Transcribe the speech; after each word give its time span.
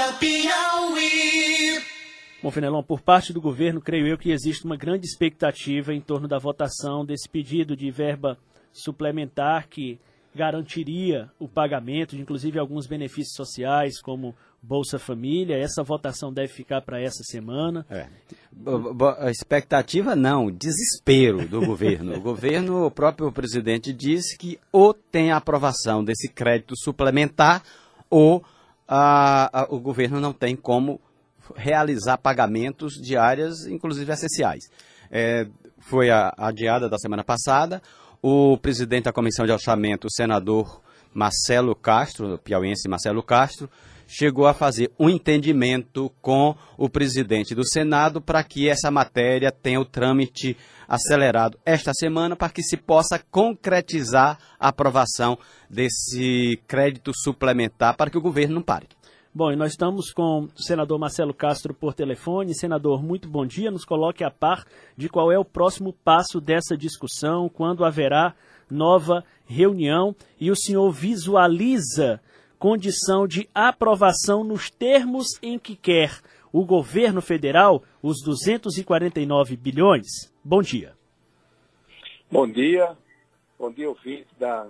Acorda 0.00 0.12
Piauí. 0.18 1.78
Bom, 2.42 2.50
Fenelon, 2.50 2.82
por 2.82 3.02
parte 3.02 3.34
do 3.34 3.40
governo, 3.40 3.82
creio 3.82 4.06
eu 4.06 4.16
que 4.16 4.30
existe 4.30 4.64
uma 4.64 4.76
grande 4.76 5.06
expectativa 5.06 5.92
em 5.92 6.00
torno 6.00 6.26
da 6.26 6.38
votação 6.38 7.04
desse 7.04 7.28
pedido 7.28 7.76
de 7.76 7.90
verba 7.90 8.38
suplementar 8.72 9.68
que 9.68 10.00
garantiria 10.34 11.30
o 11.38 11.46
pagamento 11.46 12.16
de, 12.16 12.22
inclusive, 12.22 12.58
alguns 12.58 12.86
benefícios 12.86 13.34
sociais, 13.34 14.00
como 14.00 14.34
Bolsa 14.62 14.98
Família. 14.98 15.58
Essa 15.58 15.82
votação 15.82 16.32
deve 16.32 16.48
ficar 16.48 16.80
para 16.80 17.00
essa 17.00 17.22
semana. 17.24 17.84
É. 17.90 18.06
A 19.18 19.30
expectativa 19.30 20.16
não, 20.16 20.50
desespero 20.50 21.46
do 21.46 21.60
governo. 21.66 22.16
O 22.16 22.20
governo, 22.20 22.86
o 22.86 22.90
próprio 22.90 23.30
presidente 23.30 23.92
disse 23.92 24.38
que 24.38 24.58
ou 24.72 24.94
tem 24.94 25.30
a 25.30 25.36
aprovação 25.36 26.02
desse 26.02 26.28
crédito 26.28 26.74
suplementar 26.74 27.62
ou 28.08 28.42
a, 28.92 29.60
a, 29.60 29.66
o 29.70 29.78
governo 29.78 30.20
não 30.20 30.32
tem 30.32 30.56
como 30.56 31.00
realizar 31.54 32.18
pagamentos 32.18 32.94
de 32.94 33.16
áreas, 33.16 33.64
inclusive 33.66 34.12
essenciais. 34.12 34.64
É, 35.08 35.46
foi 35.78 36.10
a, 36.10 36.34
adiada 36.36 36.88
da 36.88 36.98
semana 36.98 37.22
passada. 37.22 37.80
O 38.20 38.58
presidente 38.58 39.04
da 39.04 39.12
Comissão 39.12 39.46
de 39.46 39.52
Orçamento, 39.52 40.06
o 40.06 40.12
senador 40.12 40.82
Marcelo 41.14 41.74
Castro, 41.76 42.36
piauiense 42.38 42.88
Marcelo 42.88 43.22
Castro, 43.22 43.70
chegou 44.10 44.48
a 44.48 44.52
fazer 44.52 44.90
um 44.98 45.08
entendimento 45.08 46.10
com 46.20 46.56
o 46.76 46.88
presidente 46.88 47.54
do 47.54 47.64
Senado 47.64 48.20
para 48.20 48.42
que 48.42 48.68
essa 48.68 48.90
matéria 48.90 49.52
tenha 49.52 49.80
o 49.80 49.84
trâmite 49.84 50.56
acelerado 50.88 51.56
esta 51.64 51.94
semana 51.94 52.34
para 52.34 52.50
que 52.50 52.60
se 52.60 52.76
possa 52.76 53.20
concretizar 53.30 54.36
a 54.58 54.68
aprovação 54.68 55.38
desse 55.70 56.60
crédito 56.66 57.12
suplementar 57.14 57.96
para 57.96 58.10
que 58.10 58.18
o 58.18 58.20
governo 58.20 58.56
não 58.56 58.62
pare. 58.62 58.88
Bom, 59.32 59.52
e 59.52 59.56
nós 59.56 59.70
estamos 59.70 60.10
com 60.10 60.48
o 60.56 60.62
senador 60.62 60.98
Marcelo 60.98 61.32
Castro 61.32 61.72
por 61.72 61.94
telefone. 61.94 62.52
Senador, 62.52 63.00
muito 63.00 63.28
bom 63.28 63.46
dia. 63.46 63.70
Nos 63.70 63.84
coloque 63.84 64.24
a 64.24 64.30
par 64.30 64.64
de 64.96 65.08
qual 65.08 65.30
é 65.30 65.38
o 65.38 65.44
próximo 65.44 65.92
passo 65.92 66.40
dessa 66.40 66.76
discussão, 66.76 67.48
quando 67.48 67.84
haverá 67.84 68.34
nova 68.68 69.22
reunião 69.46 70.16
e 70.40 70.50
o 70.50 70.56
senhor 70.56 70.90
visualiza 70.90 72.20
condição 72.60 73.26
de 73.26 73.48
aprovação 73.54 74.44
nos 74.44 74.70
termos 74.70 75.26
em 75.42 75.58
que 75.58 75.74
quer 75.74 76.20
o 76.52 76.62
governo 76.62 77.22
federal 77.22 77.82
os 78.02 78.22
249 78.22 79.56
bilhões. 79.56 80.30
Bom 80.44 80.60
dia. 80.60 80.94
Bom 82.30 82.46
dia. 82.46 82.96
Bom 83.58 83.72
dia, 83.72 83.88
ouvinte 83.88 84.28
da 84.38 84.68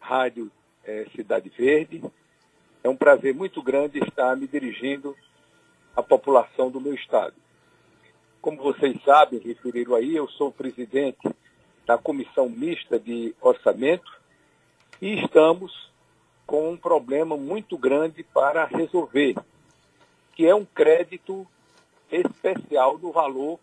Rádio 0.00 0.50
é, 0.84 1.04
Cidade 1.14 1.50
Verde. 1.50 2.02
É 2.82 2.88
um 2.88 2.96
prazer 2.96 3.34
muito 3.34 3.62
grande 3.62 3.98
estar 3.98 4.34
me 4.34 4.48
dirigindo 4.48 5.14
à 5.94 6.02
população 6.02 6.70
do 6.70 6.80
meu 6.80 6.94
estado. 6.94 7.34
Como 8.40 8.56
vocês 8.56 8.96
sabem, 9.04 9.38
referiram 9.38 9.94
aí, 9.94 10.16
eu 10.16 10.28
sou 10.30 10.50
presidente 10.50 11.28
da 11.86 11.98
Comissão 11.98 12.48
Mista 12.48 12.98
de 12.98 13.34
Orçamento 13.40 14.10
e 15.00 15.22
estamos 15.22 15.91
com 16.52 16.70
um 16.70 16.76
problema 16.76 17.34
muito 17.34 17.78
grande 17.78 18.22
para 18.22 18.66
resolver, 18.66 19.34
que 20.34 20.46
é 20.46 20.54
um 20.54 20.66
crédito 20.66 21.46
especial 22.10 22.98
do 22.98 23.10
valor 23.10 23.58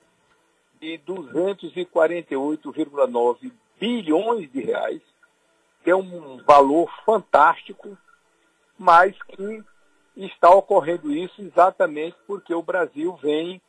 de 0.81 0.99
248,9 1.07 3.51
bilhões 3.79 4.51
de 4.51 4.61
reais, 4.61 5.03
que 5.83 5.91
é 5.91 5.95
um 5.95 6.37
valor 6.37 6.91
fantástico 7.05 7.95
mas 8.75 9.15
que 9.21 9.63
está 10.15 10.49
ocorrendo 10.49 11.11
isso 11.11 11.43
exatamente 11.43 12.17
porque 12.25 12.55
o 12.55 12.63
Brasil 12.63 13.15
vem 13.17 13.61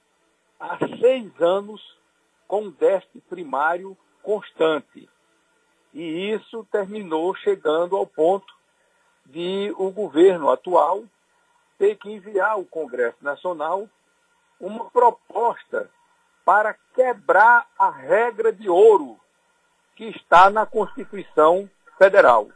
há 0.59 0.79
seis 0.99 1.31
anos 1.39 1.95
com 2.49 2.71
déficit 2.71 3.21
primário 3.29 3.95
constante. 4.23 5.07
E 5.93 6.31
isso 6.31 6.67
terminou 6.73 7.35
chegando 7.35 7.95
ao 7.97 8.07
ponto 8.07 8.60
de 9.31 9.73
o 9.77 9.91
governo 9.91 10.51
atual 10.51 11.05
ter 11.79 11.97
que 11.97 12.11
enviar 12.11 12.53
ao 12.53 12.65
Congresso 12.65 13.17
Nacional 13.23 13.89
uma 14.61 14.91
proposta 14.91 15.91
para 16.45 16.75
quebrar 16.95 17.67
a 17.79 17.91
regra 17.91 18.53
de 18.53 18.69
ouro 18.69 19.19
que 19.95 20.05
está 20.07 20.51
na 20.51 20.67
Constituição 20.67 21.71
Federal. 21.97 22.49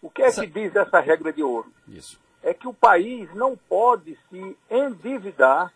O 0.00 0.08
que 0.08 0.22
é 0.22 0.30
que 0.30 0.46
diz 0.46 0.74
essa 0.76 1.00
regra 1.00 1.32
de 1.32 1.42
ouro? 1.42 1.72
Isso. 1.88 2.20
É 2.42 2.54
que 2.54 2.68
o 2.68 2.74
país 2.74 3.32
não 3.34 3.56
pode 3.56 4.16
se 4.30 4.56
endividar 4.70 5.72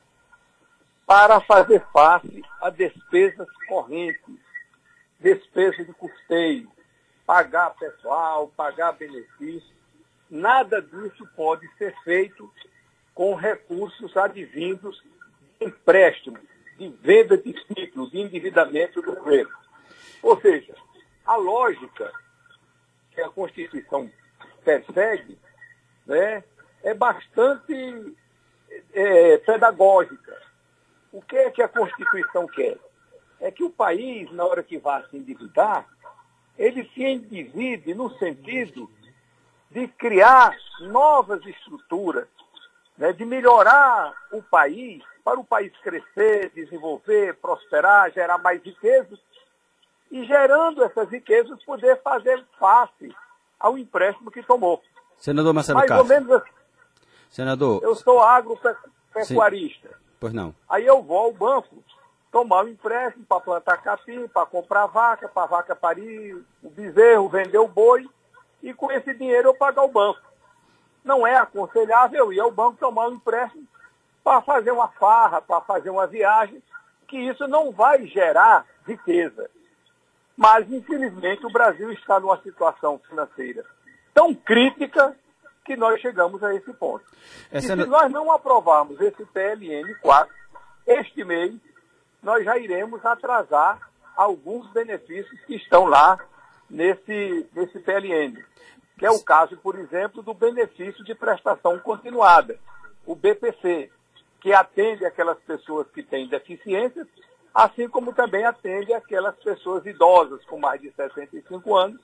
para 1.05 1.41
fazer 1.41 1.85
face 1.93 2.43
a 2.61 2.71
despesas 2.71 3.49
correntes, 3.69 4.37
despesas 5.19 5.85
de 5.87 5.93
custeio, 5.93 6.71
pagar 7.27 7.71
pessoal, 7.75 8.49
pagar 8.57 8.93
benefícios. 8.93 9.82
Nada 10.33 10.81
disso 10.81 11.29
pode 11.37 11.69
ser 11.77 11.95
feito 12.05 12.51
com 13.15 13.35
recursos 13.35 14.17
advindos 14.17 14.99
de 15.61 15.67
empréstimo, 15.67 16.39
de 16.79 16.89
venda 16.89 17.37
de 17.37 17.53
títulos, 17.53 18.11
de 18.11 18.19
endividamento 18.19 19.03
do 19.03 19.15
governo. 19.15 19.53
Ou 20.23 20.41
seja, 20.41 20.75
a 21.27 21.37
lógica 21.37 22.11
que 23.11 23.21
a 23.21 23.29
Constituição 23.29 24.11
persegue 24.65 25.39
né, 26.07 26.43
é 26.83 26.95
bastante 26.95 28.17
é, 28.95 29.37
pedagógica. 29.37 30.41
O 31.13 31.21
que 31.21 31.37
é 31.37 31.51
que 31.51 31.61
a 31.61 31.69
Constituição 31.69 32.47
quer? 32.47 32.79
É 33.39 33.51
que 33.51 33.65
o 33.65 33.69
país, 33.69 34.33
na 34.33 34.47
hora 34.47 34.63
que 34.63 34.79
vá 34.79 35.03
se 35.09 35.19
endividar, 35.19 35.87
ele 36.57 36.89
se 36.95 37.05
endivide 37.05 37.95
no 37.95 38.17
sentido 38.17 38.91
de 39.73 39.89
criar 39.89 40.55
novas 40.81 41.45
estruturas, 41.47 42.29
né, 42.97 43.13
de 43.13 43.25
melhorar 43.25 44.13
o 44.31 44.43
país, 44.43 45.03
para 45.25 45.41
o 45.41 45.45
país 45.45 45.73
crescer, 45.79 46.51
desenvolver, 46.55 47.37
prosperar, 47.37 48.13
gerar 48.13 48.39
mais 48.39 48.63
riquezas, 48.63 49.19
e 50.11 50.25
gerando 50.27 50.85
essas 50.85 51.09
riquezas 51.09 51.63
poder 51.65 52.01
fazer 52.03 52.45
face 52.61 53.15
ao 53.59 53.79
empréstimo 53.79 54.31
que 54.31 54.43
tomou. 54.43 54.83
Senador 55.17 55.55
Marcelo 55.55 55.79
Mais 55.79 55.89
Castro. 55.89 56.05
ou 56.05 56.09
menos 56.09 56.31
assim. 56.33 56.53
Senador. 57.31 57.83
Eu 57.83 57.95
sou 57.95 58.21
agropecuarista. 58.21 59.89
Pois 60.21 60.35
não. 60.35 60.55
Aí 60.69 60.87
eu 60.87 61.03
vou 61.03 61.17
ao 61.17 61.33
banco 61.33 61.83
tomar 62.31 62.65
um 62.65 62.69
empréstimo 62.69 63.25
para 63.25 63.41
plantar 63.41 63.79
capim, 63.79 64.29
para 64.29 64.45
comprar 64.45 64.87
vaca, 64.87 65.29
para 65.29 65.45
a 65.45 65.47
vaca 65.47 65.75
parir 65.75 66.45
o 66.63 66.69
bezerro, 66.69 67.29
vender 67.29 67.59
o 67.59 67.69
boi, 67.69 68.07
e 68.63 68.73
com 68.73 68.91
esse 68.91 69.13
dinheiro 69.15 69.49
eu 69.49 69.55
pagar 69.55 69.83
o 69.83 69.89
banco. 69.89 70.21
Não 71.05 71.27
é 71.27 71.37
aconselhável 71.37 72.33
ir 72.33 72.41
ao 72.41 72.51
banco 72.51 72.79
tomar 72.79 73.09
um 73.09 73.15
empréstimo 73.15 73.67
para 74.23 74.41
fazer 74.43 74.71
uma 74.71 74.89
farra, 74.89 75.43
para 75.43 75.61
fazer 75.63 75.91
uma 75.91 76.07
viagem, 76.07 76.63
que 77.09 77.19
isso 77.19 77.47
não 77.49 77.73
vai 77.73 78.07
gerar 78.07 78.65
riqueza. 78.87 79.51
Mas, 80.37 80.71
infelizmente, 80.71 81.45
o 81.45 81.53
Brasil 81.53 81.93
está 81.93 82.21
numa 82.21 82.41
situação 82.41 83.01
financeira 83.09 83.65
tão 84.15 84.35
crítica 84.35 85.17
que 85.65 85.77
nós 85.77 86.01
chegamos 86.01 86.43
a 86.43 86.55
esse 86.55 86.73
ponto. 86.75 87.05
Essa 87.51 87.75
e 87.75 87.83
se 87.83 87.87
nós 87.87 88.11
não 88.11 88.31
aprovarmos 88.31 89.01
esse 89.01 89.25
PLN 89.27 89.95
4 90.01 90.35
este 90.87 91.25
mês, 91.25 91.55
nós 92.23 92.45
já 92.45 92.59
iremos 92.59 93.05
atrasar 93.05 93.79
alguns 94.17 94.71
benefícios 94.73 95.41
que 95.47 95.57
estão 95.57 95.87
lá 95.87 96.19
nesse, 96.73 97.47
nesse 97.55 97.79
PLN. 97.79 98.43
Que 98.99 99.07
é 99.07 99.11
o 99.11 99.23
caso, 99.23 99.57
por 99.59 99.79
exemplo, 99.79 100.23
do 100.23 100.35
benefício 100.35 101.05
de 101.05 101.15
prestação 101.15 101.79
continuada, 101.79 102.59
o 103.07 103.15
BPC, 103.15 103.91
que 104.41 104.53
atende 104.53 105.05
aquelas 105.05 105.39
pessoas 105.41 105.87
que 105.93 106.03
têm 106.03 106.29
deficiências 106.29 107.07
assim 107.55 107.89
como 107.89 108.13
também 108.13 108.45
atende 108.45 108.93
aquelas 108.93 109.35
pessoas 109.37 109.85
idosas 109.85 110.45
com 110.47 110.59
mais 110.59 110.81
de 110.81 110.91
65 110.93 111.77
anos 111.77 112.01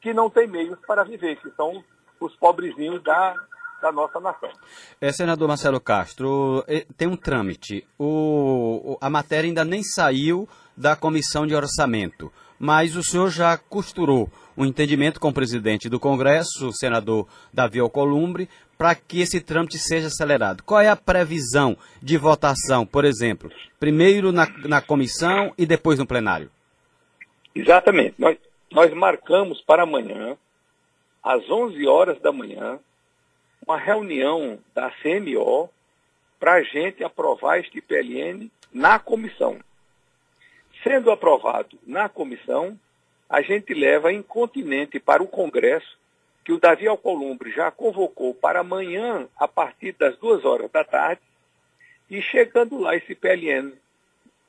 que 0.00 0.12
não 0.12 0.28
têm 0.30 0.46
meios 0.46 0.78
para 0.86 1.04
viver, 1.04 1.36
que 1.36 1.50
são 1.52 1.82
os 2.20 2.34
pobrezinhos 2.36 3.02
da, 3.02 3.34
da 3.80 3.92
nossa 3.92 4.18
nação. 4.20 4.50
É, 5.00 5.12
senador 5.12 5.48
Marcelo 5.48 5.80
Castro, 5.80 6.64
tem 6.96 7.08
um 7.08 7.16
trâmite. 7.16 7.86
O, 7.98 8.96
a 9.00 9.08
matéria 9.08 9.48
ainda 9.48 9.64
nem 9.64 9.82
saiu 9.82 10.48
da 10.76 10.96
comissão 10.96 11.46
de 11.46 11.54
orçamento, 11.54 12.32
mas 12.62 12.94
o 12.94 13.02
senhor 13.02 13.28
já 13.28 13.58
costurou 13.58 14.30
um 14.56 14.64
entendimento 14.64 15.18
com 15.18 15.30
o 15.30 15.34
presidente 15.34 15.88
do 15.88 15.98
Congresso, 15.98 16.68
o 16.68 16.72
senador 16.72 17.26
Davi 17.52 17.80
Alcolumbre, 17.80 18.48
para 18.78 18.94
que 18.94 19.20
esse 19.20 19.40
trâmite 19.40 19.78
seja 19.78 20.06
acelerado. 20.06 20.62
Qual 20.62 20.80
é 20.80 20.88
a 20.88 20.94
previsão 20.94 21.76
de 22.00 22.16
votação, 22.16 22.86
por 22.86 23.04
exemplo, 23.04 23.50
primeiro 23.80 24.30
na, 24.30 24.46
na 24.60 24.80
comissão 24.80 25.52
e 25.58 25.66
depois 25.66 25.98
no 25.98 26.06
plenário? 26.06 26.52
Exatamente. 27.52 28.14
Nós, 28.16 28.38
nós 28.70 28.94
marcamos 28.94 29.60
para 29.62 29.82
amanhã, 29.82 30.36
às 31.20 31.50
11 31.50 31.84
horas 31.88 32.20
da 32.20 32.30
manhã, 32.30 32.78
uma 33.66 33.76
reunião 33.76 34.56
da 34.72 34.88
CMO 35.02 35.68
para 36.38 36.52
a 36.52 36.62
gente 36.62 37.02
aprovar 37.02 37.58
este 37.58 37.80
PLN 37.80 38.48
na 38.72 39.00
comissão. 39.00 39.58
Sendo 40.82 41.10
aprovado 41.10 41.78
na 41.86 42.08
comissão, 42.08 42.78
a 43.28 43.40
gente 43.40 43.72
leva 43.72 44.12
incontinente 44.12 44.98
para 44.98 45.22
o 45.22 45.28
Congresso, 45.28 45.98
que 46.44 46.52
o 46.52 46.58
Davi 46.58 46.88
Alcolumbre 46.88 47.52
já 47.52 47.70
convocou 47.70 48.34
para 48.34 48.60
amanhã, 48.60 49.28
a 49.36 49.46
partir 49.46 49.92
das 49.92 50.16
duas 50.18 50.44
horas 50.44 50.70
da 50.70 50.84
tarde, 50.84 51.22
e 52.10 52.20
chegando 52.20 52.78
lá 52.78 52.96
esse 52.96 53.14
PLN 53.14 53.72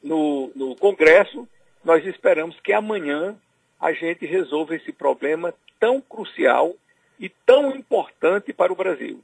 no, 0.02 0.52
no 0.56 0.76
Congresso, 0.76 1.48
nós 1.84 2.06
esperamos 2.06 2.60
que 2.60 2.74
amanhã 2.74 3.38
a 3.80 3.94
gente 3.94 4.26
resolva 4.26 4.76
esse 4.76 4.92
problema 4.92 5.54
tão 5.80 6.02
crucial 6.02 6.74
e 7.20 7.30
tão 7.30 7.76
importante 7.76 8.52
para 8.52 8.74
o 8.74 8.76
Brasil. 8.76 9.22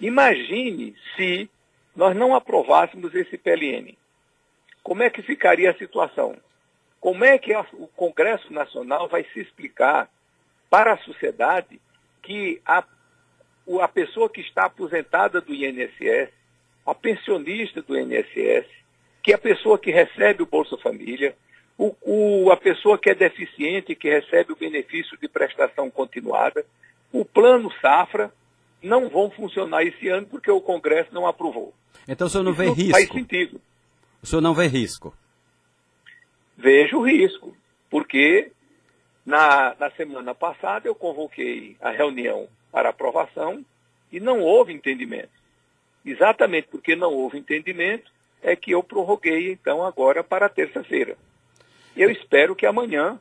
Imagine 0.00 0.96
se 1.16 1.50
nós 1.94 2.16
não 2.16 2.34
aprovássemos 2.34 3.14
esse 3.14 3.36
PLN. 3.36 3.96
Como 4.86 5.02
é 5.02 5.10
que 5.10 5.20
ficaria 5.20 5.68
a 5.68 5.74
situação? 5.74 6.36
Como 7.00 7.24
é 7.24 7.36
que 7.38 7.52
o 7.72 7.88
Congresso 7.96 8.52
Nacional 8.52 9.08
vai 9.08 9.26
se 9.32 9.40
explicar 9.40 10.08
para 10.70 10.92
a 10.92 10.98
sociedade 10.98 11.80
que 12.22 12.62
a, 12.64 12.84
a 13.80 13.88
pessoa 13.88 14.30
que 14.30 14.40
está 14.40 14.66
aposentada 14.66 15.40
do 15.40 15.52
INSS, 15.52 16.30
a 16.86 16.94
pensionista 16.94 17.82
do 17.82 17.98
INSS, 17.98 18.68
que 19.24 19.32
é 19.32 19.34
a 19.34 19.38
pessoa 19.38 19.76
que 19.76 19.90
recebe 19.90 20.44
o 20.44 20.46
Bolsa 20.46 20.76
Família, 20.78 21.34
o, 21.76 21.92
o, 22.02 22.52
a 22.52 22.56
pessoa 22.56 22.96
que 22.96 23.10
é 23.10 23.14
deficiente, 23.16 23.96
que 23.96 24.08
recebe 24.08 24.52
o 24.52 24.56
benefício 24.56 25.18
de 25.18 25.26
prestação 25.26 25.90
continuada, 25.90 26.64
o 27.12 27.24
plano 27.24 27.72
Safra, 27.80 28.32
não 28.80 29.08
vão 29.08 29.32
funcionar 29.32 29.82
esse 29.82 30.06
ano 30.08 30.28
porque 30.28 30.48
o 30.48 30.60
Congresso 30.60 31.12
não 31.12 31.26
aprovou. 31.26 31.74
Então 32.06 32.28
o 32.28 32.30
senhor 32.30 32.44
não 32.44 32.52
Isso 32.52 32.60
vê 32.60 32.66
não 32.66 32.74
risco? 32.74 32.92
Faz 32.92 33.08
sentido. 33.08 33.60
O 34.26 34.28
senhor 34.28 34.42
não 34.42 34.54
vê 34.54 34.66
risco? 34.66 35.16
Vejo 36.56 37.00
risco, 37.00 37.56
porque 37.88 38.50
na, 39.24 39.76
na 39.78 39.88
semana 39.92 40.34
passada 40.34 40.88
eu 40.88 40.96
convoquei 40.96 41.76
a 41.80 41.92
reunião 41.92 42.48
para 42.72 42.88
aprovação 42.88 43.64
e 44.10 44.18
não 44.18 44.40
houve 44.40 44.72
entendimento. 44.72 45.30
Exatamente 46.04 46.66
porque 46.66 46.96
não 46.96 47.14
houve 47.14 47.38
entendimento 47.38 48.10
é 48.42 48.56
que 48.56 48.72
eu 48.72 48.82
prorroguei 48.82 49.52
então 49.52 49.84
agora 49.84 50.24
para 50.24 50.48
terça-feira. 50.48 51.16
Eu 51.96 52.10
espero 52.10 52.56
que 52.56 52.66
amanhã, 52.66 53.20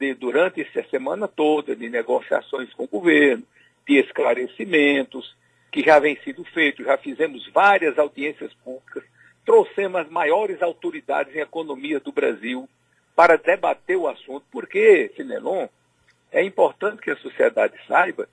de, 0.00 0.12
durante 0.12 0.60
essa 0.60 0.82
semana 0.88 1.28
toda 1.28 1.76
de 1.76 1.88
negociações 1.88 2.74
com 2.74 2.82
o 2.82 2.88
governo, 2.88 3.44
de 3.86 3.96
esclarecimentos 4.00 5.36
que 5.70 5.84
já 5.84 6.00
vem 6.00 6.18
sido 6.24 6.42
feito, 6.46 6.82
já 6.82 6.98
fizemos 6.98 7.48
várias 7.52 7.96
audiências 7.96 8.52
públicas, 8.54 9.04
trouxemos 9.44 10.00
as 10.02 10.08
maiores 10.08 10.62
autoridades 10.62 11.34
em 11.34 11.40
economia 11.40 12.00
do 12.00 12.12
Brasil 12.12 12.68
para 13.14 13.36
debater 13.36 13.96
o 13.96 14.08
assunto, 14.08 14.44
porque, 14.50 15.10
Finelon, 15.16 15.68
é 16.30 16.42
importante 16.42 17.02
que 17.02 17.10
a 17.10 17.16
sociedade 17.16 17.74
saiba 17.86 18.28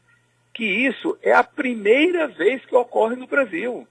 que 0.54 0.64
isso 0.64 1.18
é 1.22 1.34
a 1.34 1.44
primeira 1.44 2.28
vez 2.28 2.64
que 2.66 2.76
ocorre 2.76 3.16
no 3.16 3.28
Brasil. 3.28 3.88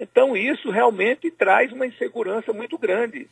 Então, 0.00 0.36
isso 0.36 0.70
realmente 0.70 1.30
traz 1.30 1.72
uma 1.72 1.86
insegurança 1.86 2.52
muito 2.52 2.78
grande, 2.78 3.28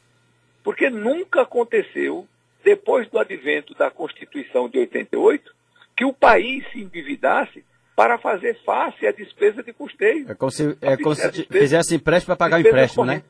porque 0.63 0.91
nunca 0.91 1.43
aconteceu, 1.43 2.27
depois 2.65 3.09
do 3.09 3.19
advento 3.19 3.75
da 3.75 3.91
Constituição 3.91 4.69
de 4.69 4.79
88, 4.79 5.55
que 5.97 6.05
o 6.05 6.13
país 6.13 6.69
se 6.73 6.81
endividasse 6.81 7.65
para 7.97 8.19
fazer 8.19 8.55
face 8.63 9.07
à 9.07 9.11
despesa 9.11 9.63
de 9.63 9.73
custeio. 9.73 10.31
É 10.31 10.35
como 10.35 10.53
se, 10.53 10.77
é 10.83 10.99
como 10.99 11.15
se 11.15 11.45
fizesse 11.45 11.95
empréstimo 11.95 12.37
para 12.37 12.45
pagar 12.45 12.59
o 12.59 12.61
empréstimo, 12.61 13.07
né? 13.07 13.23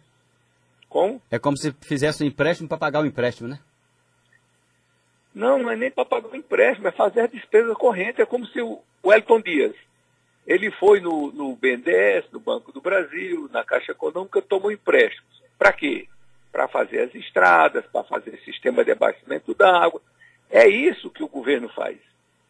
Como? 0.89 1.23
É 1.31 1.39
como 1.39 1.57
se 1.57 1.73
fizesse 1.83 2.25
um 2.25 2.27
empréstimo 2.27 2.69
para 2.69 2.77
pagar 2.77 3.03
o 3.03 3.07
empréstimo, 3.07 3.49
né? 3.49 3.61
Não, 5.33 5.59
não 5.59 5.71
é 5.71 5.77
nem 5.77 5.91
para 5.91 6.05
pagar 6.05 6.29
o 6.29 6.37
empréstimo, 6.37 6.89
é 6.89 6.91
fazer 6.91 7.21
a 7.21 7.27
despesa 7.29 7.75
corrente. 7.75 8.21
É 8.21 8.27
como 8.27 8.45
se 8.47 8.61
o 8.61 8.83
Elton 9.05 9.41
Dias, 9.41 9.75
ele 10.45 10.71
foi 10.73 10.99
no, 10.99 11.31
no 11.31 11.55
BNDES, 11.55 12.25
no 12.33 12.41
Banco 12.41 12.73
do 12.73 12.81
Brasil, 12.81 13.49
na 13.53 13.63
Caixa 13.63 13.93
Econômica, 13.93 14.43
tomou 14.43 14.73
empréstimos. 14.73 15.43
Para 15.57 15.73
quê? 15.73 16.09
Para 16.51 16.67
fazer 16.67 17.03
as 17.03 17.15
estradas, 17.15 17.85
para 17.87 18.03
fazer 18.03 18.41
sistema 18.45 18.85
de 18.85 18.91
abastecimento 18.91 19.55
da 19.55 19.85
água. 19.85 20.01
É 20.51 20.67
isso 20.67 21.11
que 21.11 21.23
o 21.23 21.29
governo 21.29 21.69
faz. 21.69 21.99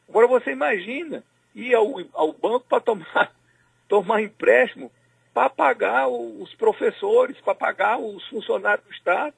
Agora 0.08 0.26
você 0.26 0.52
imagina 0.52 1.22
ir 1.56 1.74
ao, 1.74 2.00
ao 2.12 2.32
banco 2.32 2.66
para 2.68 2.80
tomar, 2.80 3.32
tomar 3.88 4.22
empréstimo 4.22 4.92
para 5.34 5.50
pagar 5.50 6.08
os 6.08 6.54
professores, 6.54 7.36
para 7.40 7.54
pagar 7.54 7.98
os 7.98 8.26
funcionários 8.28 8.86
do 8.86 8.92
Estado. 8.92 9.34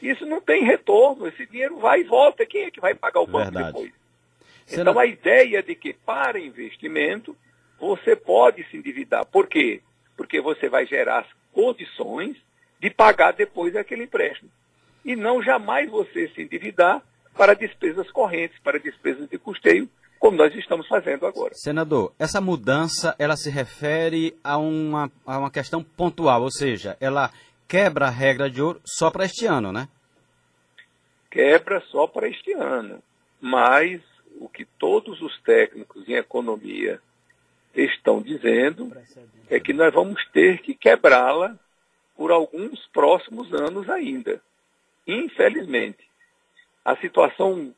Isso 0.00 0.24
não 0.26 0.40
tem 0.40 0.62
retorno, 0.64 1.26
esse 1.26 1.44
dinheiro 1.46 1.78
vai 1.78 2.00
e 2.00 2.04
volta. 2.04 2.46
Quem 2.46 2.64
é 2.64 2.70
que 2.70 2.80
vai 2.80 2.94
pagar 2.94 3.20
o 3.20 3.26
banco 3.26 3.50
Verdade. 3.50 3.66
depois? 3.72 3.92
Então 4.70 4.84
não- 4.94 4.98
a 4.98 5.06
ideia 5.06 5.62
de 5.62 5.74
que 5.74 5.92
para 5.92 6.38
investimento 6.38 7.36
você 7.80 8.14
pode 8.14 8.64
se 8.70 8.76
endividar. 8.76 9.24
Por 9.26 9.46
quê? 9.46 9.80
Porque 10.16 10.40
você 10.40 10.68
vai 10.68 10.86
gerar 10.86 11.20
as 11.20 11.26
condições 11.52 12.36
de 12.78 12.90
pagar 12.90 13.32
depois 13.32 13.74
aquele 13.74 14.04
empréstimo. 14.04 14.50
E 15.04 15.16
não 15.16 15.42
jamais 15.42 15.90
você 15.90 16.28
se 16.28 16.42
endividar 16.42 17.02
para 17.36 17.54
despesas 17.54 18.08
correntes, 18.10 18.58
para 18.60 18.78
despesas 18.78 19.28
de 19.28 19.38
custeio, 19.38 19.88
como 20.18 20.36
nós 20.36 20.54
estamos 20.54 20.86
fazendo 20.86 21.26
agora. 21.26 21.54
Senador, 21.54 22.12
essa 22.18 22.40
mudança 22.40 23.14
ela 23.18 23.36
se 23.36 23.50
refere 23.50 24.36
a 24.42 24.58
uma, 24.58 25.10
a 25.26 25.38
uma 25.38 25.50
questão 25.50 25.82
pontual, 25.82 26.42
ou 26.42 26.50
seja, 26.50 26.96
ela 27.00 27.30
quebra 27.66 28.06
a 28.06 28.10
regra 28.10 28.50
de 28.50 28.60
ouro 28.60 28.80
só 28.84 29.10
para 29.10 29.24
este 29.24 29.46
ano, 29.46 29.72
né? 29.72 29.88
quebra 31.30 31.80
só 31.90 32.06
para 32.06 32.28
este 32.28 32.52
ano. 32.52 33.02
Mas 33.40 34.00
o 34.40 34.48
que 34.48 34.64
todos 34.64 35.20
os 35.22 35.40
técnicos 35.42 36.08
em 36.08 36.14
economia 36.14 37.00
estão 37.74 38.20
dizendo 38.20 38.92
é 39.48 39.60
que 39.60 39.72
nós 39.72 39.92
vamos 39.92 40.24
ter 40.32 40.60
que 40.60 40.74
quebrá-la 40.74 41.56
por 42.16 42.32
alguns 42.32 42.86
próximos 42.88 43.52
anos 43.52 43.88
ainda. 43.88 44.42
Infelizmente, 45.06 46.08
a 46.84 46.96
situação 46.96 47.72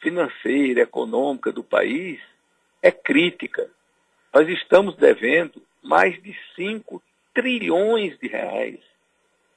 financeira, 0.00 0.82
econômica 0.82 1.52
do 1.52 1.62
país 1.62 2.20
é 2.82 2.90
crítica. 2.90 3.68
Nós 4.32 4.48
estamos 4.48 4.96
devendo 4.96 5.62
mais 5.82 6.20
de 6.22 6.36
5 6.54 7.02
trilhões 7.34 8.18
de 8.18 8.28
reais. 8.28 8.78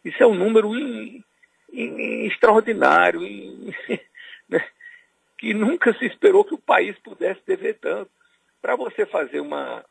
Isso 0.03 0.21
é 0.21 0.27
um 0.27 0.35
número 0.35 0.77
in- 0.77 1.23
in- 1.71 2.25
extraordinário, 2.25 3.23
in- 3.23 3.73
né, 4.49 4.67
que 5.37 5.53
nunca 5.53 5.93
se 5.93 6.05
esperou 6.05 6.43
que 6.43 6.53
o 6.53 6.59
país 6.59 6.97
pudesse 6.99 7.41
dever 7.45 7.77
tanto. 7.79 8.09
Para 8.61 8.75
você 8.75 9.05
fazer 9.05 9.39
uma, 9.39 9.83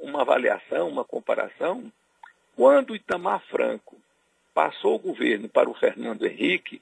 uma 0.00 0.22
avaliação, 0.22 0.88
uma 0.88 1.04
comparação, 1.04 1.90
quando 2.56 2.96
Itamar 2.96 3.40
Franco 3.48 3.96
passou 4.52 4.96
o 4.96 4.98
governo 4.98 5.48
para 5.48 5.68
o 5.68 5.74
Fernando 5.74 6.26
Henrique, 6.26 6.80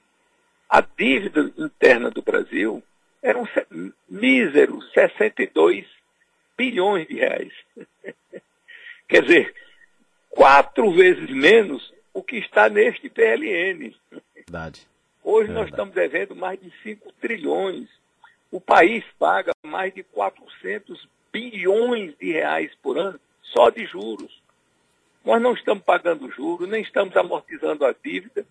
a 0.69 0.81
dívida 0.81 1.51
interna 1.57 2.09
do 2.09 2.21
Brasil 2.21 2.81
eram 3.25 3.45
se- 3.47 3.65
míseros 4.07 4.91
62 4.93 5.85
bilhões 6.57 7.07
de 7.07 7.15
reais. 7.15 7.51
Quer 9.07 9.21
dizer, 9.23 9.55
quatro 10.29 10.91
vezes 10.91 11.29
menos 11.29 11.93
o 12.13 12.23
que 12.23 12.37
está 12.37 12.69
neste 12.69 13.09
PLN. 13.09 13.95
Verdade. 14.35 14.87
Hoje 15.23 15.47
nós 15.49 15.65
Verdade. 15.65 15.71
estamos 15.71 15.95
devendo 15.95 16.35
mais 16.35 16.59
de 16.59 16.71
5 16.83 17.11
trilhões. 17.13 17.89
O 18.51 18.61
país 18.61 19.03
paga 19.19 19.51
mais 19.65 19.93
de 19.93 20.03
400 20.03 21.07
bilhões 21.33 22.15
de 22.17 22.31
reais 22.31 22.71
por 22.81 22.97
ano 22.97 23.19
só 23.41 23.69
de 23.69 23.85
juros. 23.85 24.41
Nós 25.25 25.41
não 25.41 25.53
estamos 25.53 25.83
pagando 25.83 26.29
juros, 26.31 26.69
nem 26.69 26.81
estamos 26.83 27.15
amortizando 27.17 27.83
a 27.85 27.93
dívida 28.03 28.45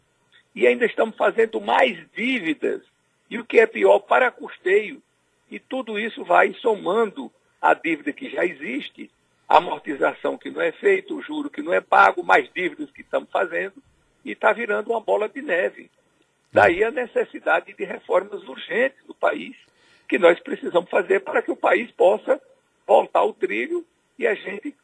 e 0.54 0.66
ainda 0.66 0.85
estamos 0.85 1.16
fazendo 1.16 1.61
mais 1.61 1.97
dívidas. 2.14 2.83
E 3.31 3.38
o 3.38 3.45
que 3.45 3.59
é 3.59 3.66
pior, 3.66 4.00
para 4.00 4.31
custeio. 4.31 5.02
E 5.50 5.59
tudo 5.59 5.99
isso 5.99 6.25
vai 6.25 6.52
somando 6.54 7.31
a 7.61 7.75
dívida 7.75 8.12
que 8.12 8.31
já 8.31 8.45
existe, 8.45 9.11
a 9.49 9.59
amortização 9.59 10.37
que 10.37 10.50
não 10.50 10.61
é 10.61 10.73
feita, 10.73 11.14
o 11.14 11.23
juro 11.23 11.50
que 11.50 11.62
não 11.62 11.73
é 11.73 11.81
pago, 11.81 12.23
mais 12.23 12.50
dívidas 12.52 12.90
que 12.90 13.02
estamos 13.02 13.31
fazendo, 13.31 13.75
e 14.25 14.33
está 14.33 14.52
virando 14.52 14.90
uma 14.90 15.00
bola 15.00 15.28
de 15.28 15.40
neve. 15.43 15.90
Daí 16.52 16.85
a 16.85 16.90
necessidade 16.90 17.75
de 17.75 17.85
reformas 17.85 18.43
urgentes 18.49 19.04
do 19.07 19.14
país, 19.14 19.57
que 20.09 20.19
nós 20.19 20.38
precisamos 20.40 20.88
fazer 20.90 21.21
para 21.21 21.43
que 21.43 21.50
o 21.50 21.57
país 21.57 21.90
possa 21.93 22.40
voltar 22.87 23.21
ao 23.21 23.33
trilho 23.33 23.85
e 24.19 24.26
a 24.26 24.35
gente 24.35 24.75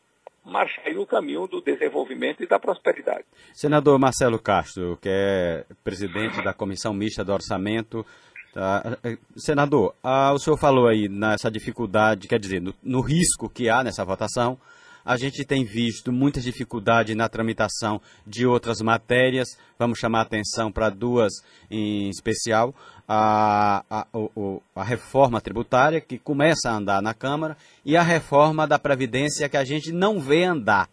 marchar 0.44 0.92
no 0.94 1.06
caminho 1.06 1.46
do 1.46 1.60
desenvolvimento 1.60 2.42
e 2.42 2.46
da 2.46 2.58
prosperidade. 2.58 3.24
Senador 3.52 3.98
Marcelo 3.98 4.38
Castro, 4.38 4.98
que 5.00 5.08
é 5.08 5.64
presidente 5.84 6.42
da 6.42 6.52
Comissão 6.52 6.92
Mista 6.92 7.24
do 7.24 7.32
Orçamento, 7.32 8.04
Tá. 8.52 8.98
Senador, 9.36 9.94
ah, 10.02 10.32
o 10.32 10.38
senhor 10.38 10.56
falou 10.56 10.88
aí 10.88 11.08
nessa 11.08 11.50
dificuldade, 11.50 12.26
quer 12.26 12.38
dizer, 12.38 12.60
no, 12.60 12.74
no 12.82 13.00
risco 13.00 13.48
que 13.48 13.68
há 13.68 13.84
nessa 13.84 14.04
votação. 14.04 14.58
A 15.04 15.16
gente 15.16 15.44
tem 15.44 15.64
visto 15.64 16.12
muita 16.12 16.40
dificuldade 16.40 17.14
na 17.14 17.28
tramitação 17.28 18.00
de 18.26 18.46
outras 18.46 18.80
matérias. 18.82 19.48
Vamos 19.78 19.98
chamar 19.98 20.20
atenção 20.20 20.70
para 20.70 20.90
duas 20.90 21.32
em 21.70 22.10
especial. 22.10 22.74
A, 23.08 23.82
a, 23.90 24.06
a, 24.76 24.84
reforma 24.84 25.40
tributária, 25.40 26.00
que 26.00 26.18
começa 26.18 26.70
a 26.70 26.76
andar 26.76 27.02
na 27.02 27.14
Câmara, 27.14 27.56
e 27.84 27.96
a 27.96 28.02
reforma 28.02 28.66
da 28.66 28.78
Previdência, 28.78 29.48
que 29.48 29.56
a 29.56 29.64
gente 29.64 29.90
não 29.90 30.20
vê 30.20 30.44
andar. 30.44 30.88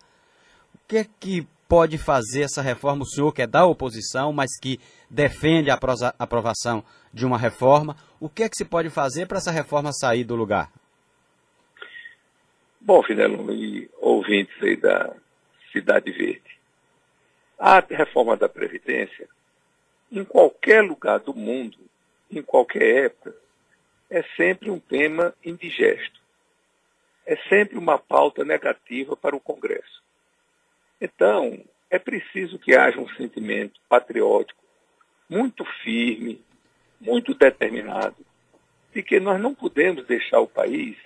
O 0.73 0.79
que 0.87 0.97
é 0.97 1.05
que 1.19 1.47
pode 1.67 1.97
fazer 1.97 2.43
essa 2.43 2.61
reforma? 2.61 3.03
O 3.03 3.07
senhor 3.07 3.33
que 3.33 3.41
é 3.41 3.47
da 3.47 3.65
oposição, 3.65 4.31
mas 4.31 4.57
que 4.59 4.79
defende 5.09 5.69
a 5.69 5.79
aprovação 6.19 6.83
de 7.13 7.25
uma 7.25 7.37
reforma. 7.37 7.95
O 8.19 8.29
que 8.29 8.43
é 8.43 8.49
que 8.49 8.57
se 8.57 8.65
pode 8.65 8.89
fazer 8.89 9.27
para 9.27 9.37
essa 9.37 9.51
reforma 9.51 9.91
sair 9.91 10.23
do 10.23 10.35
lugar? 10.35 10.71
Bom, 12.79 13.03
Finelo 13.03 13.53
e 13.53 13.89
ouvintes 13.99 14.55
aí 14.61 14.77
da 14.77 15.13
Cidade 15.71 16.11
Verde, 16.11 16.57
a 17.59 17.79
reforma 17.79 18.37
da 18.37 18.47
Previdência, 18.47 19.27
em 20.11 20.23
qualquer 20.23 20.81
lugar 20.83 21.19
do 21.19 21.33
mundo, 21.33 21.77
em 22.31 22.41
qualquer 22.41 23.05
época, 23.05 23.35
é 24.09 24.23
sempre 24.35 24.69
um 24.69 24.79
tema 24.79 25.33
indigesto. 25.43 26.21
É 27.25 27.35
sempre 27.49 27.77
uma 27.77 27.97
pauta 27.97 28.45
negativa 28.45 29.17
para 29.17 29.35
o 29.35 29.39
Congresso. 29.39 30.01
Então, 30.99 31.63
é 31.89 31.99
preciso 31.99 32.57
que 32.57 32.75
haja 32.75 32.99
um 32.99 33.09
sentimento 33.09 33.79
patriótico 33.87 34.61
muito 35.29 35.63
firme, 35.83 36.41
muito 36.99 37.33
determinado, 37.33 38.15
de 38.93 39.03
que 39.03 39.19
nós 39.19 39.39
não 39.39 39.53
podemos 39.53 40.05
deixar 40.05 40.39
o 40.39 40.47
país 40.47 40.97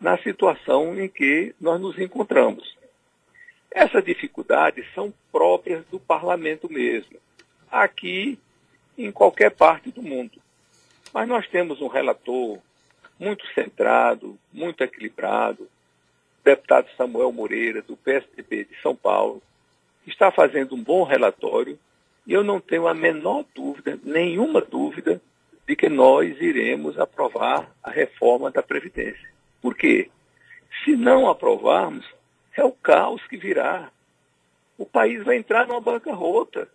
na 0.00 0.18
situação 0.18 0.98
em 0.98 1.08
que 1.08 1.54
nós 1.60 1.80
nos 1.80 1.98
encontramos. 1.98 2.76
Essas 3.70 4.04
dificuldades 4.04 4.86
são 4.94 5.12
próprias 5.30 5.84
do 5.86 6.00
parlamento 6.00 6.70
mesmo, 6.72 7.18
aqui 7.70 8.38
em 8.96 9.12
qualquer 9.12 9.50
parte 9.50 9.90
do 9.90 10.02
mundo. 10.02 10.40
Mas 11.12 11.28
nós 11.28 11.46
temos 11.48 11.80
um 11.80 11.88
relator 11.88 12.58
muito 13.18 13.46
centrado, 13.54 14.38
muito 14.52 14.82
equilibrado, 14.82 15.68
deputado 16.46 16.88
Samuel 16.96 17.32
Moreira, 17.32 17.82
do 17.82 17.96
PSDB 17.96 18.66
de 18.66 18.80
São 18.80 18.94
Paulo, 18.94 19.42
está 20.06 20.30
fazendo 20.30 20.76
um 20.76 20.82
bom 20.82 21.02
relatório 21.02 21.76
e 22.24 22.32
eu 22.32 22.44
não 22.44 22.60
tenho 22.60 22.86
a 22.86 22.94
menor 22.94 23.44
dúvida, 23.52 23.98
nenhuma 24.04 24.60
dúvida, 24.60 25.20
de 25.66 25.74
que 25.74 25.88
nós 25.88 26.40
iremos 26.40 26.96
aprovar 27.00 27.68
a 27.82 27.90
reforma 27.90 28.48
da 28.52 28.62
Previdência. 28.62 29.28
Por 29.60 29.74
quê? 29.74 30.08
Se 30.84 30.94
não 30.94 31.28
aprovarmos, 31.28 32.06
é 32.56 32.62
o 32.62 32.70
caos 32.70 33.26
que 33.26 33.36
virá. 33.36 33.90
O 34.78 34.86
país 34.86 35.24
vai 35.24 35.36
entrar 35.36 35.66
numa 35.66 35.80
bancarrota. 35.80 36.68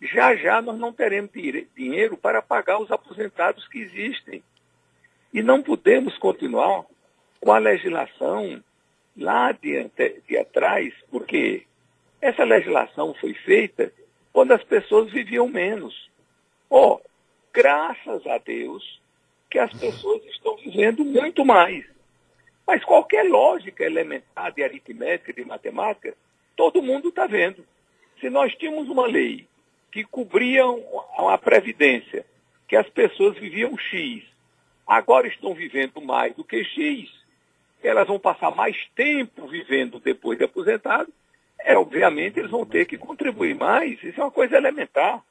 Já 0.00 0.34
já 0.34 0.62
nós 0.62 0.78
não 0.78 0.94
teremos 0.94 1.30
dinheiro 1.76 2.16
para 2.16 2.40
pagar 2.40 2.78
os 2.80 2.90
aposentados 2.90 3.68
que 3.68 3.80
existem. 3.80 4.42
E 5.30 5.42
não 5.42 5.62
podemos 5.62 6.16
continuar 6.16 6.86
com 7.40 7.52
a 7.52 7.58
legislação 7.58 8.62
lá 9.16 9.52
de, 9.52 9.90
de 10.26 10.36
atrás, 10.36 10.92
porque 11.10 11.64
essa 12.20 12.44
legislação 12.44 13.14
foi 13.14 13.34
feita 13.34 13.92
quando 14.32 14.52
as 14.52 14.64
pessoas 14.64 15.10
viviam 15.12 15.48
menos. 15.48 16.10
Ó, 16.68 16.94
oh, 16.94 17.00
graças 17.52 18.26
a 18.26 18.38
Deus 18.38 19.00
que 19.50 19.58
as 19.58 19.72
pessoas 19.72 20.24
estão 20.24 20.56
vivendo 20.56 21.04
muito 21.04 21.44
mais. 21.44 21.84
Mas 22.66 22.84
qualquer 22.84 23.24
lógica 23.24 23.84
elementar 23.84 24.52
de 24.52 24.64
aritmética, 24.64 25.32
de 25.32 25.44
matemática, 25.44 26.16
todo 26.56 26.82
mundo 26.82 27.10
está 27.10 27.26
vendo. 27.26 27.64
Se 28.20 28.30
nós 28.30 28.54
tínhamos 28.56 28.88
uma 28.88 29.06
lei 29.06 29.46
que 29.92 30.02
cobria 30.02 30.64
a 31.28 31.38
previdência, 31.38 32.24
que 32.66 32.74
as 32.74 32.88
pessoas 32.88 33.38
viviam 33.38 33.76
X, 33.78 34.24
agora 34.86 35.28
estão 35.28 35.54
vivendo 35.54 36.00
mais 36.00 36.34
do 36.34 36.42
que 36.42 36.64
X, 36.64 37.08
elas 37.84 38.06
vão 38.06 38.18
passar 38.18 38.54
mais 38.54 38.76
tempo 38.94 39.46
vivendo 39.46 40.00
depois 40.00 40.38
de 40.38 40.44
aposentado, 40.44 41.12
é, 41.60 41.76
obviamente 41.76 42.38
eles 42.38 42.50
vão 42.50 42.64
ter 42.64 42.86
que 42.86 42.98
contribuir 42.98 43.54
mais, 43.54 44.02
isso 44.02 44.20
é 44.20 44.24
uma 44.24 44.30
coisa 44.30 44.56
elementar. 44.56 45.22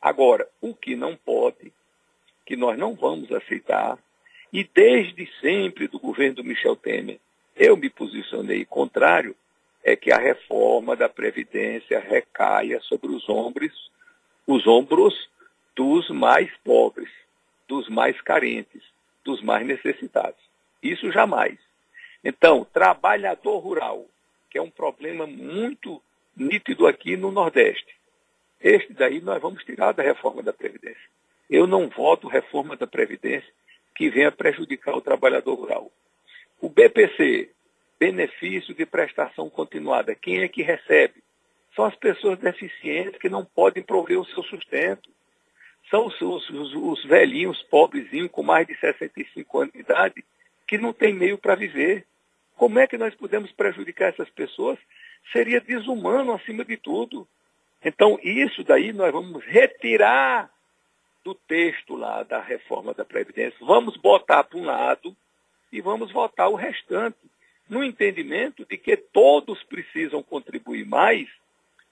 Agora, 0.00 0.48
o 0.60 0.74
que 0.74 0.94
não 0.94 1.16
pode, 1.16 1.72
que 2.46 2.56
nós 2.56 2.78
não 2.78 2.94
vamos 2.94 3.32
aceitar, 3.32 3.98
e 4.52 4.64
desde 4.64 5.28
sempre 5.40 5.88
do 5.88 5.98
governo 5.98 6.36
do 6.36 6.44
Michel 6.44 6.76
Temer, 6.76 7.18
eu 7.56 7.76
me 7.76 7.90
posicionei 7.90 8.64
contrário, 8.64 9.34
é 9.82 9.96
que 9.96 10.12
a 10.12 10.18
reforma 10.18 10.94
da 10.94 11.08
Previdência 11.08 11.98
recaia 11.98 12.80
sobre 12.80 13.10
os 13.10 13.28
ombros, 13.28 13.90
os 14.46 14.66
ombros 14.66 15.14
dos 15.74 16.08
mais 16.10 16.50
pobres, 16.64 17.10
dos 17.66 17.88
mais 17.88 18.20
carentes, 18.20 18.82
dos 19.24 19.42
mais 19.42 19.66
necessitados. 19.66 20.40
Isso 20.82 21.10
jamais. 21.10 21.58
Então, 22.28 22.62
trabalhador 22.62 23.58
rural, 23.58 24.04
que 24.50 24.58
é 24.58 24.62
um 24.62 24.68
problema 24.68 25.26
muito 25.26 25.98
nítido 26.36 26.86
aqui 26.86 27.16
no 27.16 27.32
Nordeste. 27.32 27.96
Este 28.60 28.92
daí 28.92 29.18
nós 29.18 29.40
vamos 29.40 29.64
tirar 29.64 29.92
da 29.92 30.02
reforma 30.02 30.42
da 30.42 30.52
Previdência. 30.52 31.08
Eu 31.48 31.66
não 31.66 31.88
voto 31.88 32.28
reforma 32.28 32.76
da 32.76 32.86
Previdência 32.86 33.50
que 33.94 34.10
venha 34.10 34.30
prejudicar 34.30 34.94
o 34.94 35.00
trabalhador 35.00 35.54
rural. 35.54 35.90
O 36.60 36.68
BPC, 36.68 37.48
benefício 37.98 38.74
de 38.74 38.84
prestação 38.84 39.48
continuada, 39.48 40.14
quem 40.14 40.42
é 40.42 40.48
que 40.48 40.60
recebe? 40.60 41.24
São 41.74 41.86
as 41.86 41.96
pessoas 41.96 42.38
deficientes 42.38 43.18
que 43.18 43.30
não 43.30 43.42
podem 43.42 43.82
prover 43.82 44.20
o 44.20 44.26
seu 44.26 44.42
sustento. 44.42 45.08
São 45.88 46.04
os, 46.04 46.20
os, 46.20 46.50
os, 46.50 46.74
os 46.74 47.04
velhinhos, 47.06 47.62
pobrezinhos, 47.70 48.30
com 48.30 48.42
mais 48.42 48.66
de 48.66 48.78
65 48.78 49.60
anos 49.60 49.72
de 49.72 49.80
idade, 49.80 50.22
que 50.66 50.76
não 50.76 50.92
têm 50.92 51.14
meio 51.14 51.38
para 51.38 51.54
viver. 51.54 52.04
Como 52.58 52.80
é 52.80 52.88
que 52.88 52.98
nós 52.98 53.14
podemos 53.14 53.52
prejudicar 53.52 54.08
essas 54.08 54.28
pessoas? 54.30 54.80
Seria 55.32 55.60
desumano 55.60 56.34
acima 56.34 56.64
de 56.64 56.76
tudo. 56.76 57.26
Então, 57.84 58.18
isso 58.20 58.64
daí 58.64 58.92
nós 58.92 59.12
vamos 59.12 59.44
retirar 59.44 60.50
do 61.22 61.36
texto 61.36 61.94
lá 61.94 62.24
da 62.24 62.40
reforma 62.40 62.92
da 62.92 63.04
Previdência, 63.04 63.56
vamos 63.60 63.96
botar 63.96 64.42
para 64.42 64.58
um 64.58 64.64
lado 64.64 65.16
e 65.70 65.80
vamos 65.80 66.10
votar 66.10 66.48
o 66.48 66.56
restante, 66.56 67.18
no 67.68 67.84
entendimento 67.84 68.64
de 68.64 68.76
que 68.76 68.96
todos 68.96 69.62
precisam 69.64 70.20
contribuir 70.20 70.84
mais 70.84 71.28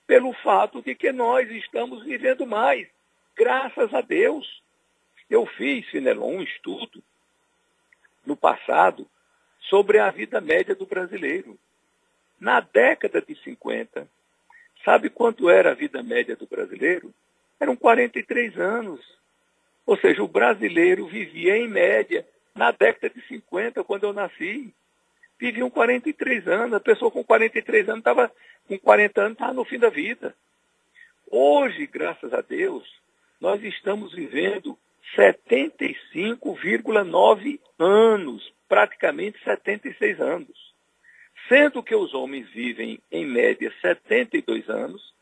pelo 0.04 0.32
fato 0.32 0.82
de 0.82 0.96
que 0.96 1.12
nós 1.12 1.49
estamos 1.49 2.02
vivendo 2.02 2.44
mais, 2.44 2.88
graças 3.37 3.94
a 3.94 4.00
Deus. 4.00 4.62
Eu 5.30 5.46
fiz, 5.46 5.87
Finelon, 5.90 6.38
um 6.38 6.42
estudo 6.42 7.00
no 8.25 8.35
passado 8.35 9.06
sobre 9.68 9.99
a 9.99 10.11
vida 10.11 10.40
média 10.40 10.75
do 10.75 10.87
brasileiro. 10.87 11.58
Na 12.38 12.61
década 12.61 13.20
de 13.20 13.35
50, 13.42 14.06
sabe 14.85 15.11
quanto 15.11 15.49
era 15.49 15.70
a 15.70 15.75
vida 15.75 16.02
média 16.02 16.37
do 16.37 16.46
brasileiro? 16.46 17.12
Eram 17.58 17.76
43 17.76 18.58
anos. 18.58 19.00
Ou 19.87 19.96
seja, 19.96 20.23
o 20.23 20.28
brasileiro 20.28 21.06
vivia 21.06 21.56
em 21.56 21.68
média, 21.68 22.26
na 22.54 22.70
década 22.70 23.08
de 23.08 23.20
50, 23.26 23.85
quando 23.85 24.04
eu 24.04 24.12
nasci, 24.12 24.73
viviam 25.38 25.70
43 25.70 26.46
anos. 26.49 26.75
A 26.75 26.80
pessoa 26.80 27.11
com 27.11 27.25
43 27.25 27.88
anos 27.88 28.00
estava, 28.00 28.32
com 28.66 28.78
40 28.78 29.20
anos, 29.20 29.32
estava 29.32 29.52
no 29.52 29.64
fim 29.64 29.78
da 29.78 29.88
vida. 29.88 30.35
Hoje, 31.30 31.87
graças 31.87 32.32
a 32.32 32.40
Deus, 32.40 32.85
nós 33.40 33.62
estamos 33.62 34.12
vivendo 34.12 34.78
75,9 35.14 37.60
anos, 37.78 38.52
praticamente 38.68 39.38
76 39.44 40.20
anos. 40.20 40.75
Sendo 41.48 41.82
que 41.82 41.94
os 41.94 42.14
homens 42.14 42.48
vivem, 42.50 43.00
em 43.12 43.25
média, 43.25 43.72
72 43.80 44.68
anos 44.68 45.14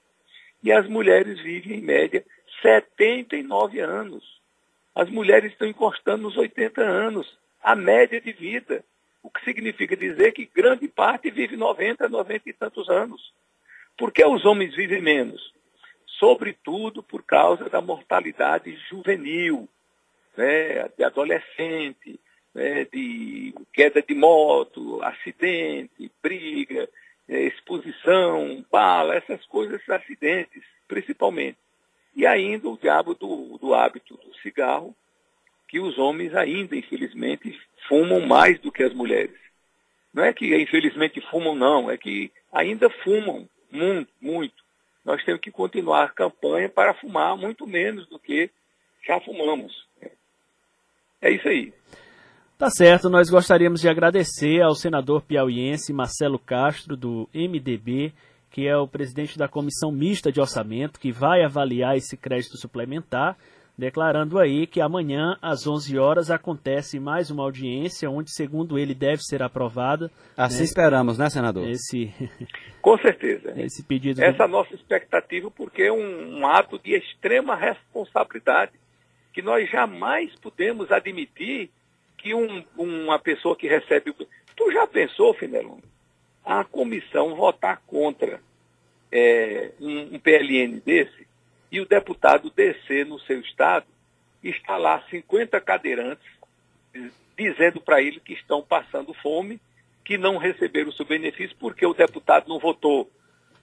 e 0.63 0.73
as 0.73 0.89
mulheres 0.89 1.39
vivem, 1.41 1.79
em 1.79 1.83
média, 1.83 2.25
79 2.63 3.81
anos. 3.81 4.25
As 4.95 5.11
mulheres 5.11 5.53
estão 5.53 5.69
encostando 5.69 6.23
nos 6.23 6.37
80 6.37 6.81
anos, 6.81 7.39
a 7.63 7.75
média 7.75 8.21
de 8.21 8.33
vida. 8.33 8.85
O 9.23 9.29
que 9.29 9.45
significa 9.45 9.97
dizer 9.97 10.33
que 10.33 10.47
grande 10.47 10.89
parte 10.89 11.31
vive 11.31 11.57
90, 11.57 12.09
90 12.09 12.49
e 12.49 12.53
tantos 12.53 12.89
anos. 12.89 13.33
Por 13.97 14.13
que 14.13 14.25
os 14.25 14.45
homens 14.45 14.75
vivem 14.75 15.03
menos? 15.03 15.53
Sobretudo 16.25 17.03
por 17.03 17.23
causa 17.23 17.69
da 17.69 17.83
mortalidade 17.83 18.75
juvenil, 18.89 19.69
né, 20.35 20.89
de 20.97 21.05
adolescente, 21.05 22.19
né, 22.55 22.87
de 22.87 23.55
queda 23.71 24.01
de 24.01 24.15
moto, 24.15 25.03
acidente, 25.03 26.11
briga, 26.23 26.89
né, 27.29 27.43
exposição, 27.43 28.65
bala, 28.73 29.17
essas 29.17 29.45
coisas, 29.45 29.87
acidentes, 29.87 30.63
principalmente. 30.89 31.59
E 32.17 32.27
ainda 32.27 32.71
o 32.71 32.79
diabo 32.79 33.15
do, 33.15 33.59
do 33.59 33.75
hábito 33.75 34.17
do 34.17 34.35
cigarro, 34.37 34.97
que 35.69 35.79
os 35.79 35.99
homens 35.99 36.35
ainda, 36.35 36.75
infelizmente, 36.75 37.55
fumam 37.87 38.27
mais 38.27 38.59
do 38.61 38.73
que 38.73 38.83
as 38.83 38.95
mulheres. 38.95 39.39
Não 40.11 40.25
é 40.25 40.33
que 40.33 40.57
infelizmente 40.57 41.21
fumam, 41.31 41.55
não, 41.55 41.91
é 41.91 41.99
que 41.99 42.33
ainda 42.51 42.89
fumam 42.89 43.47
muito, 43.71 44.11
muito. 44.23 44.64
Nós 45.05 45.23
temos 45.25 45.41
que 45.41 45.51
continuar 45.51 46.05
a 46.05 46.09
campanha 46.09 46.69
para 46.69 46.95
fumar 46.95 47.37
muito 47.37 47.67
menos 47.67 48.09
do 48.09 48.19
que 48.19 48.51
já 49.07 49.21
fumamos. 49.21 49.73
É 51.21 51.31
isso 51.31 51.49
aí. 51.49 51.73
Tá 52.57 52.71
certo, 52.71 53.11
nós 53.11 53.29
gostaríamos 53.29 53.81
de 53.81 53.89
agradecer 53.89 54.63
ao 54.63 54.75
senador 54.75 55.23
piauiense 55.23 55.93
Marcelo 55.93 56.39
Castro, 56.39 56.97
do 56.97 57.29
MDB, 57.35 58.13
que 58.51 58.69
é 58.69 58.77
o 58.77 58.87
presidente 58.87 59.37
da 59.37 59.49
Comissão 59.49 59.91
Mista 59.91 60.31
de 60.31 60.41
Orçamento, 60.41 61.01
que 61.01 61.11
vai 61.11 61.43
avaliar 61.43 61.97
esse 61.97 62.17
crédito 62.17 62.57
suplementar 62.57 63.37
declarando 63.77 64.39
aí 64.39 64.67
que 64.67 64.81
amanhã, 64.81 65.37
às 65.43 65.67
11 65.67 65.99
horas, 65.99 66.31
acontece 66.31 67.01
mais 67.01 67.31
uma 67.31 67.43
audiência, 67.43 68.11
onde, 68.11 68.31
segundo 68.31 68.79
ele, 68.79 68.95
deve 68.95 69.23
ser 69.23 69.43
aprovada. 69.43 70.11
Assim 70.37 70.59
né, 70.59 70.65
esperamos, 70.65 71.19
né, 71.19 71.29
senador? 71.29 71.69
Esse, 71.69 72.13
Com 72.85 72.99
certeza. 72.99 73.55
Esse 73.57 73.83
pedido. 73.83 74.23
Essa 74.23 74.47
do... 74.47 74.53
nossa 74.53 74.75
expectativa, 74.75 75.51
porque 75.51 75.85
é 75.85 75.93
um, 75.93 76.39
um 76.39 76.47
ato 76.47 76.79
de 76.79 76.95
extrema 76.95 77.57
responsabilidade, 77.57 78.73
que 79.33 79.41
nós 79.41 79.69
jamais 79.71 80.35
podemos 80.37 80.93
admitir 80.93 81.71
que 82.19 82.35
um, 82.35 82.63
uma 82.77 83.19
pessoa 83.19 83.57
que 83.57 83.67
recebe. 83.67 84.15
Tu 84.57 84.71
já 84.71 84.87
pensou, 84.87 85.35
Finelon, 85.35 85.79
a 86.45 86.63
comissão 86.63 87.35
votar 87.35 87.83
contra 87.87 88.39
é, 89.11 89.73
um, 89.81 90.15
um 90.15 90.19
PLN 90.19 90.81
desse? 90.85 91.27
E 91.71 91.81
o 91.81 91.87
deputado 91.87 92.51
descer 92.51 93.07
no 93.07 93.19
seu 93.21 93.41
estado 93.41 93.87
e 94.43 94.51
instalar 94.51 95.05
50 95.09 95.61
cadeirantes 95.61 96.27
dizendo 97.37 97.81
para 97.81 98.01
ele 98.01 98.21
que 98.21 98.33
estão 98.33 98.63
passando 98.63 99.13
fome, 99.15 99.61
que 100.05 100.17
não 100.17 100.37
receberam 100.37 100.91
o 100.91 100.93
seu 100.93 101.05
benefício 101.05 101.57
porque 101.59 101.85
o 101.85 101.95
deputado 101.95 102.49
não 102.49 102.59
votou 102.59 103.11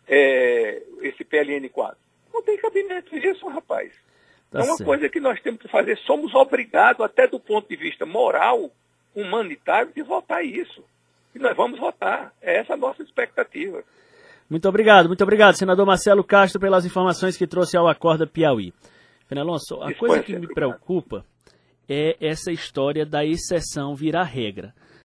é, 0.07 0.81
esse 1.01 1.23
PLN 1.23 1.69
4. 1.69 1.97
Não 2.33 2.41
tem 2.43 2.57
cabimento 2.57 3.15
isso, 3.15 3.47
rapaz. 3.47 3.93
Tá 4.49 4.59
é 4.59 4.63
uma 4.63 4.75
certo. 4.75 4.85
coisa 4.85 5.09
que 5.09 5.19
nós 5.19 5.39
temos 5.41 5.61
que 5.61 5.67
fazer. 5.67 5.97
Somos 5.99 6.33
obrigados, 6.33 7.05
até 7.05 7.27
do 7.27 7.39
ponto 7.39 7.69
de 7.69 7.75
vista 7.75 8.05
moral, 8.05 8.69
humanitário, 9.15 9.93
de 9.93 10.01
votar 10.01 10.43
isso. 10.43 10.83
E 11.33 11.39
nós 11.39 11.55
vamos 11.55 11.79
votar. 11.79 12.33
É 12.41 12.57
essa 12.57 12.73
a 12.73 12.77
nossa 12.77 13.01
expectativa. 13.01 13.83
Muito 14.51 14.67
obrigado, 14.67 15.07
muito 15.07 15.23
obrigado, 15.23 15.55
senador 15.55 15.85
Marcelo 15.85 16.25
Castro, 16.25 16.59
pelas 16.59 16.85
informações 16.85 17.37
que 17.37 17.47
trouxe 17.47 17.77
ao 17.77 17.87
Acorda 17.87 18.27
Piauí. 18.27 18.73
Fenelonso, 19.25 19.81
a 19.81 19.93
coisa 19.93 20.21
que 20.21 20.37
me 20.37 20.45
preocupa 20.45 21.23
é 21.87 22.17
essa 22.19 22.51
história 22.51 23.05
da 23.05 23.23
exceção 23.23 23.95
virar 23.95 24.23
regra. 24.23 24.75